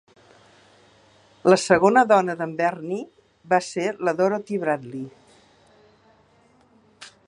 [1.53, 3.05] La segona dona d'en Bernie
[3.53, 5.09] va ser la Dorothy Bradley.